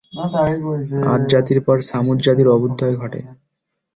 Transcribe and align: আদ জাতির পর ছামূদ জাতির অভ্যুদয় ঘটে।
আদ 1.13 1.21
জাতির 1.31 1.59
পর 1.65 1.77
ছামূদ 1.81 2.17
জাতির 2.21 2.47
অভ্যুদয় 2.47 2.95
ঘটে। 2.95 3.19